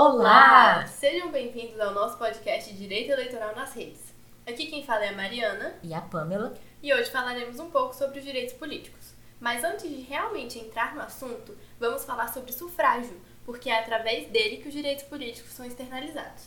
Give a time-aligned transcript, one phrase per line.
[0.00, 0.86] Olá!
[0.86, 4.14] Sejam bem-vindos ao nosso podcast Direito Eleitoral nas Redes.
[4.46, 6.54] Aqui quem fala é a Mariana E a Pamela?
[6.80, 9.12] e hoje falaremos um pouco sobre os direitos políticos.
[9.40, 14.58] Mas antes de realmente entrar no assunto, vamos falar sobre sufrágio, porque é através dele
[14.58, 16.44] que os direitos políticos são externalizados.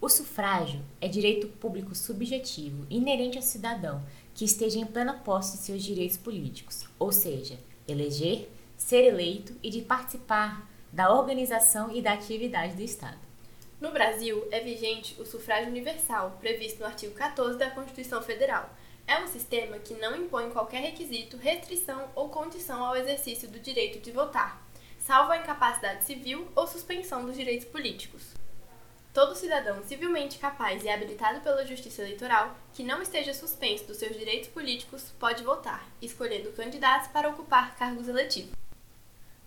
[0.00, 4.02] O sufrágio é direito público subjetivo inerente ao cidadão
[4.34, 9.70] que esteja em plena posse de seus direitos políticos, ou seja, eleger, ser eleito e
[9.70, 13.18] de participar da organização e da atividade do Estado.
[13.80, 18.68] No Brasil, é vigente o sufrágio universal, previsto no artigo 14 da Constituição Federal.
[19.06, 23.98] É um sistema que não impõe qualquer requisito, restrição ou condição ao exercício do direito
[23.98, 24.62] de votar,
[24.98, 28.34] salvo a incapacidade civil ou suspensão dos direitos políticos.
[29.12, 34.16] Todo cidadão civilmente capaz e habilitado pela Justiça Eleitoral que não esteja suspenso dos seus
[34.16, 38.52] direitos políticos pode votar, escolhendo candidatos para ocupar cargos eletivos.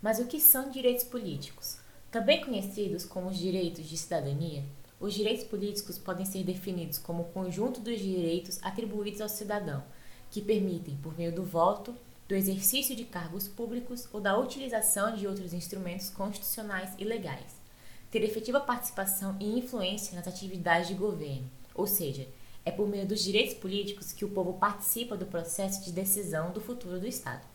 [0.03, 1.77] Mas o que são direitos políticos?
[2.11, 4.61] Também conhecidos como os direitos de cidadania,
[4.99, 9.81] os direitos políticos podem ser definidos como o conjunto dos direitos atribuídos ao cidadão,
[10.29, 11.95] que permitem, por meio do voto,
[12.27, 17.55] do exercício de cargos públicos ou da utilização de outros instrumentos constitucionais e legais,
[18.11, 22.27] ter efetiva participação e influência nas atividades de governo, ou seja,
[22.65, 26.59] é por meio dos direitos políticos que o povo participa do processo de decisão do
[26.59, 27.52] futuro do Estado.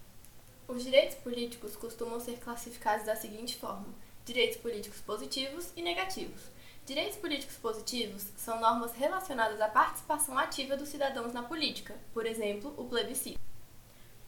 [0.69, 3.87] Os direitos políticos costumam ser classificados da seguinte forma:
[4.27, 6.43] direitos políticos positivos e negativos.
[6.85, 12.75] Direitos políticos positivos são normas relacionadas à participação ativa dos cidadãos na política, por exemplo,
[12.77, 13.41] o plebiscito.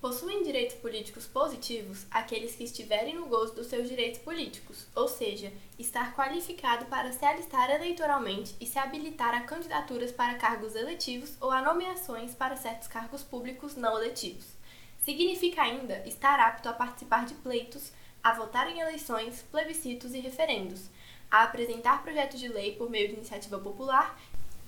[0.00, 5.52] Possuem direitos políticos positivos aqueles que estiverem no gozo dos seus direitos políticos, ou seja,
[5.78, 11.50] estar qualificado para se alistar eleitoralmente e se habilitar a candidaturas para cargos eletivos ou
[11.50, 14.58] a nomeações para certos cargos públicos não eletivos.
[15.04, 17.90] Significa ainda estar apto a participar de pleitos,
[18.22, 20.82] a votar em eleições, plebiscitos e referendos,
[21.30, 24.18] a apresentar projetos de lei por meio de iniciativa popular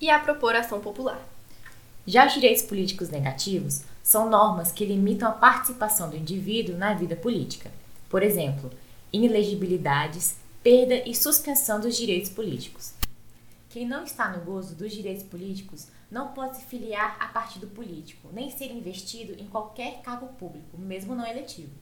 [0.00, 1.20] e a propor ação popular.
[2.06, 7.14] Já os direitos políticos negativos são normas que limitam a participação do indivíduo na vida
[7.14, 7.70] política.
[8.08, 8.70] Por exemplo,
[9.12, 12.95] inelegibilidades, perda e suspensão dos direitos políticos.
[13.72, 18.28] Quem não está no gozo dos direitos políticos não pode se filiar a partido político,
[18.30, 21.72] nem ser investido em qualquer cargo público, mesmo não eletivo.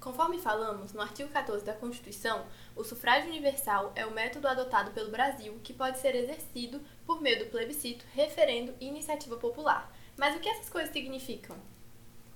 [0.00, 5.10] Conforme falamos no artigo 14 da Constituição, o sufrágio universal é o método adotado pelo
[5.10, 9.94] Brasil que pode ser exercido por meio do plebiscito, referendo e iniciativa popular.
[10.16, 11.58] Mas o que essas coisas significam?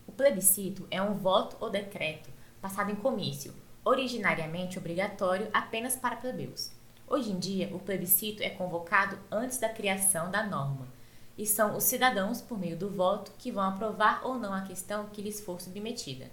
[0.07, 2.29] O plebiscito é um voto ou decreto
[2.61, 6.77] passado em comício, originariamente obrigatório apenas para plebeus.
[7.11, 10.87] Hoje em dia, o plebiscito é convocado antes da criação da norma,
[11.39, 15.07] e são os cidadãos, por meio do voto, que vão aprovar ou não a questão
[15.07, 16.31] que lhes for submetida.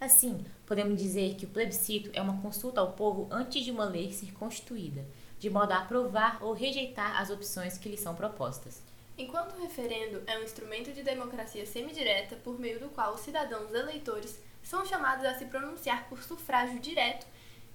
[0.00, 4.12] Assim, podemos dizer que o plebiscito é uma consulta ao povo antes de uma lei
[4.12, 5.04] ser constituída,
[5.40, 8.80] de modo a aprovar ou rejeitar as opções que lhes são propostas.
[9.18, 13.74] Enquanto o referendo é um instrumento de democracia semidireta por meio do qual os cidadãos
[13.74, 17.26] eleitores são chamados a se pronunciar por sufrágio direto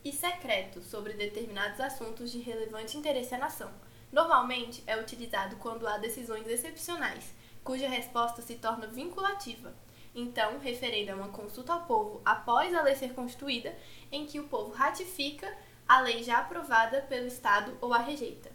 [0.03, 3.71] e secreto sobre determinados assuntos de relevante interesse à nação.
[4.11, 9.73] Normalmente é utilizado quando há decisões excepcionais, cuja resposta se torna vinculativa.
[10.15, 13.75] Então, referendo é uma consulta ao povo após a lei ser constituída,
[14.11, 15.51] em que o povo ratifica
[15.87, 18.49] a lei já aprovada pelo Estado ou a rejeita.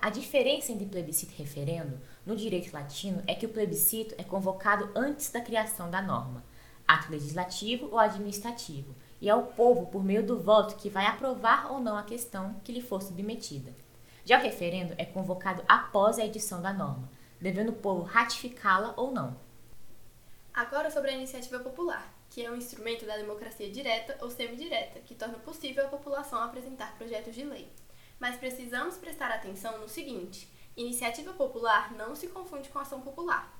[0.00, 4.90] A diferença entre plebiscito e referendo no direito latino é que o plebiscito é convocado
[4.94, 6.44] antes da criação da norma,
[6.86, 11.72] ato legislativo ou administrativo, e é o povo, por meio do voto, que vai aprovar
[11.72, 13.72] ou não a questão que lhe for submetida.
[14.24, 17.08] Já o referendo é convocado após a edição da norma,
[17.40, 19.36] devendo o povo ratificá-la ou não.
[20.52, 25.14] Agora sobre a iniciativa popular, que é um instrumento da democracia direta ou semidireta, que
[25.14, 27.70] torna possível a população apresentar projetos de lei.
[28.18, 33.55] Mas precisamos prestar atenção no seguinte: iniciativa popular não se confunde com ação popular.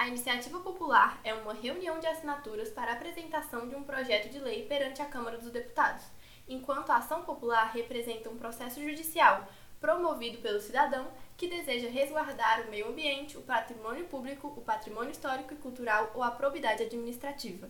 [0.00, 4.64] A iniciativa popular é uma reunião de assinaturas para apresentação de um projeto de lei
[4.64, 6.06] perante a Câmara dos Deputados,
[6.48, 9.46] enquanto a ação popular representa um processo judicial
[9.78, 11.06] promovido pelo cidadão
[11.36, 16.22] que deseja resguardar o meio ambiente, o patrimônio público, o patrimônio histórico e cultural ou
[16.22, 17.68] a probidade administrativa.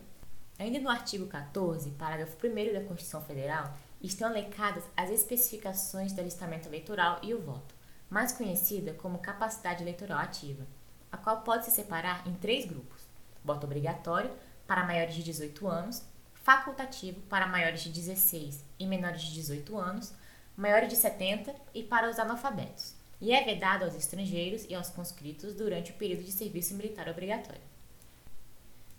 [0.57, 6.69] Ainda no artigo 14, parágrafo 1 da Constituição Federal, estão elencadas as especificações do alistamento
[6.69, 7.75] eleitoral e o voto,
[8.09, 10.65] mais conhecida como capacidade eleitoral ativa,
[11.11, 13.03] a qual pode se separar em três grupos:
[13.43, 14.31] voto obrigatório
[14.67, 16.03] para maiores de 18 anos,
[16.33, 20.13] facultativo para maiores de 16 e menores de 18 anos,
[20.55, 25.53] maiores de 70 e para os analfabetos, e é vedado aos estrangeiros e aos conscritos
[25.53, 27.71] durante o período de serviço militar obrigatório.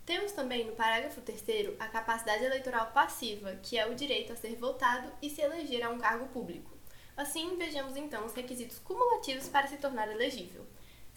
[0.04, 4.56] Temos também no parágrafo 3 a capacidade eleitoral passiva, que é o direito a ser
[4.56, 6.70] votado e se eleger a um cargo público.
[7.16, 10.66] Assim, vejamos então os requisitos cumulativos para se tornar elegível.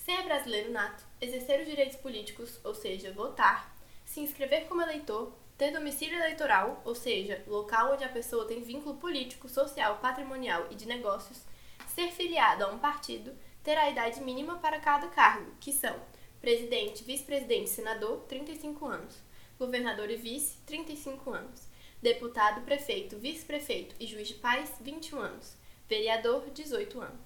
[0.05, 3.75] Ser brasileiro nato, exercer os direitos políticos, ou seja, votar,
[4.05, 8.97] se inscrever como eleitor, ter domicílio eleitoral, ou seja, local onde a pessoa tem vínculo
[8.97, 11.41] político, social, patrimonial e de negócios,
[11.87, 15.99] ser filiado a um partido, ter a idade mínima para cada cargo, que são
[16.39, 19.15] presidente, vice-presidente, senador, 35 anos,
[19.57, 21.67] governador e vice, 35 anos,
[21.99, 25.57] deputado, prefeito, vice-prefeito e juiz de paz, 21 anos,
[25.89, 27.24] vereador, 18 anos.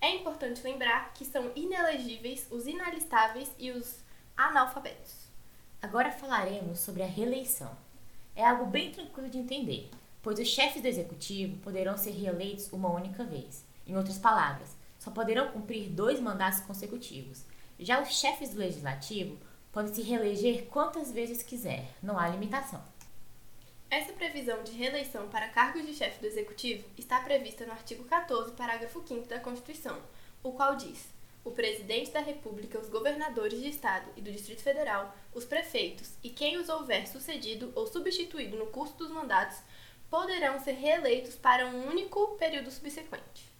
[0.00, 3.98] É importante lembrar que são inelegíveis os inalistáveis e os
[4.34, 5.28] analfabetos.
[5.82, 7.76] Agora falaremos sobre a reeleição.
[8.34, 9.90] É algo bem tranquilo de entender,
[10.22, 13.64] pois os chefes do executivo poderão ser reeleitos uma única vez.
[13.86, 17.44] Em outras palavras, só poderão cumprir dois mandatos consecutivos.
[17.78, 19.36] Já os chefes do legislativo
[19.72, 22.82] podem se reeleger quantas vezes quiser, não há limitação.
[23.90, 28.52] Essa previsão de reeleição para cargos de chefe do Executivo está prevista no artigo 14,
[28.52, 30.00] parágrafo 5 da Constituição,
[30.44, 31.08] o qual diz:
[31.44, 36.30] o presidente da República, os governadores de Estado e do Distrito Federal, os prefeitos e
[36.30, 39.58] quem os houver sucedido ou substituído no curso dos mandatos
[40.08, 43.50] poderão ser reeleitos para um único período subsequente.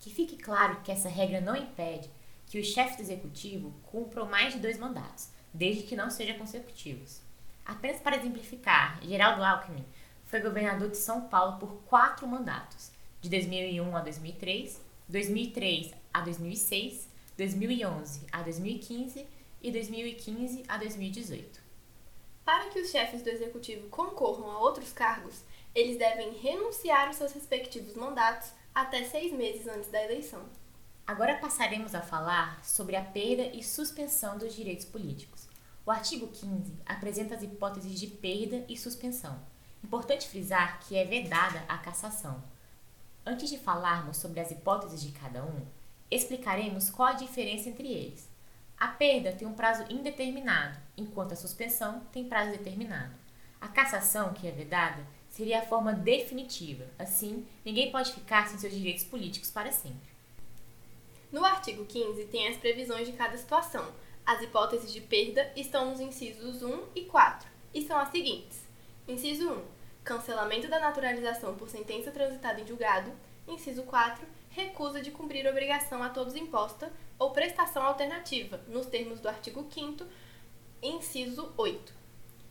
[0.00, 2.08] Que fique claro que essa regra não impede
[2.46, 7.25] que os chefes do executivo cumpram mais de dois mandatos, desde que não sejam consecutivos.
[7.66, 9.84] Apenas para exemplificar, Geraldo Alckmin
[10.24, 17.08] foi governador de São Paulo por quatro mandatos, de 2001 a 2003, 2003 a 2006,
[17.36, 19.26] 2011 a 2015
[19.60, 21.60] e 2015 a 2018.
[22.44, 25.42] Para que os chefes do executivo concorram a outros cargos,
[25.74, 30.44] eles devem renunciar aos seus respectivos mandatos até seis meses antes da eleição.
[31.04, 35.35] Agora passaremos a falar sobre a perda e suspensão dos direitos políticos.
[35.86, 39.40] O artigo 15 apresenta as hipóteses de perda e suspensão.
[39.84, 42.42] Importante frisar que é vedada a cassação.
[43.24, 45.64] Antes de falarmos sobre as hipóteses de cada um,
[46.10, 48.28] explicaremos qual a diferença entre eles.
[48.76, 53.14] A perda tem um prazo indeterminado, enquanto a suspensão tem prazo determinado.
[53.60, 56.84] A cassação, que é vedada, seria a forma definitiva.
[56.98, 60.10] Assim, ninguém pode ficar sem seus direitos políticos para sempre.
[61.30, 63.86] No artigo 15 tem as previsões de cada situação,
[64.26, 68.66] as hipóteses de perda estão nos incisos 1 e 4 e são as seguintes:
[69.06, 69.64] Inciso 1.
[70.02, 73.12] Cancelamento da naturalização por sentença transitada em julgado.
[73.46, 74.26] Inciso 4.
[74.50, 80.04] Recusa de cumprir obrigação a todos imposta ou prestação alternativa, nos termos do artigo 5,
[80.82, 81.94] inciso 8.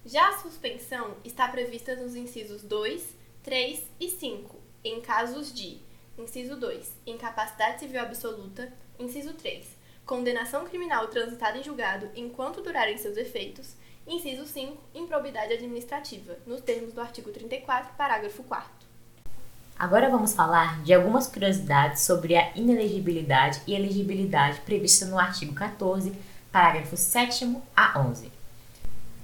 [0.05, 5.81] Já a suspensão está prevista nos incisos 2, 3 e 5, em casos de:
[6.17, 7.01] inciso 2.
[7.05, 8.71] Incapacidade civil absoluta.
[8.97, 9.74] Inciso 3
[10.05, 13.75] condenação criminal transitada em julgado enquanto durarem seus efeitos.
[14.07, 18.69] Inciso 5, improbidade administrativa, nos termos do artigo 34, parágrafo 4.
[19.77, 26.13] Agora vamos falar de algumas curiosidades sobre a inelegibilidade e elegibilidade prevista no artigo 14,
[26.51, 28.31] parágrafo 7 a 11.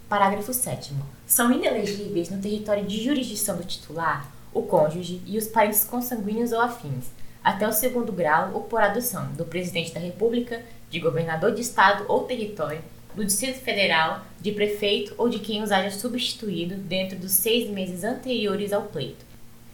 [0.10, 0.94] Parágrafo 7.
[1.28, 6.60] São inelegíveis no território de jurisdição do titular o cônjuge e os parentes consanguíneos ou
[6.60, 7.06] afins,
[7.44, 12.06] até o segundo grau ou por adoção do presidente da República, de governador de estado
[12.08, 12.82] ou território,
[13.16, 18.04] do Distrito Federal, de prefeito ou de quem os haja substituído dentro dos seis meses
[18.04, 19.26] anteriores ao pleito,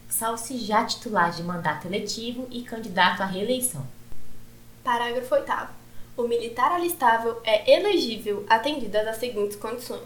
[0.09, 3.85] salvo se já titular de mandato eletivo e candidato à reeleição.
[4.83, 5.51] Parágrafo 8.
[6.15, 10.01] O militar alistável é elegível atendidas as seguintes condições.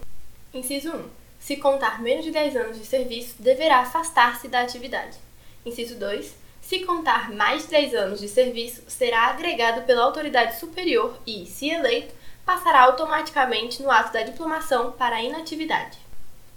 [0.54, 1.04] Inciso 1.
[1.40, 5.18] Se contar menos de 10 anos de serviço, deverá afastar-se da atividade.
[5.66, 11.46] Inciso 2 se contar mais 10 anos de serviço, será agregado pela autoridade superior e,
[11.46, 12.14] se eleito,
[12.46, 15.98] passará automaticamente no ato da diplomação para a inatividade.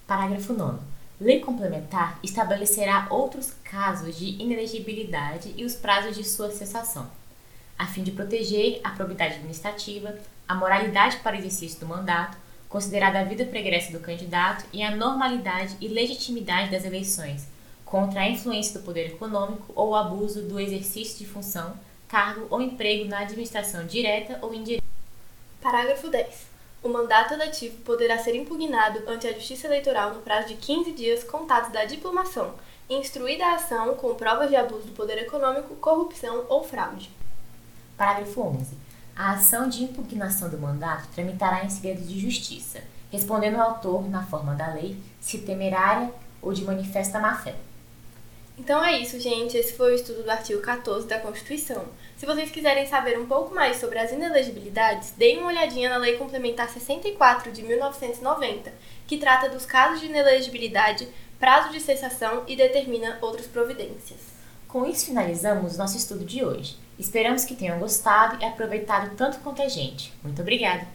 [0.07, 0.79] Parágrafo 9.
[1.21, 7.11] Lei complementar estabelecerá outros casos de inelegibilidade e os prazos de sua cessação,
[7.79, 12.37] a fim de proteger a probidade administrativa, a moralidade para o exercício do mandato,
[12.69, 17.47] considerada a vida pregressa do candidato e a normalidade e legitimidade das eleições,
[17.85, 21.75] contra a influência do poder econômico ou o abuso do exercício de função,
[22.09, 24.85] cargo ou emprego na administração direta ou indireta.
[25.61, 26.55] Parágrafo 10.
[26.83, 31.25] O mandato eletivo poderá ser impugnado ante a Justiça Eleitoral no prazo de 15 dias
[31.25, 32.55] contados da diplomação,
[32.91, 37.11] instruída a ação com provas de abuso do poder econômico, corrupção ou fraude.
[37.97, 38.77] Parágrafo 11.
[39.17, 44.25] A ação de impugnação do mandato tramitará em segredo de justiça, respondendo ao autor, na
[44.27, 46.13] forma da lei, se temerária
[46.43, 47.55] ou de manifesta má-fé.
[48.57, 49.57] Então é isso, gente.
[49.57, 51.87] Esse foi o estudo do artigo 14 da Constituição.
[52.17, 56.17] Se vocês quiserem saber um pouco mais sobre as inelegibilidades, deem uma olhadinha na Lei
[56.17, 58.73] Complementar 64 de 1990,
[59.07, 61.09] que trata dos casos de inelegibilidade,
[61.39, 64.21] prazo de cessação e determina outras providências.
[64.69, 66.77] Com isso finalizamos nosso estudo de hoje.
[66.99, 70.13] Esperamos que tenham gostado e aproveitado tanto quanto a gente.
[70.23, 70.95] Muito obrigada!